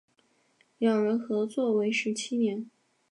[0.79, 2.71] 两人合作为时七年。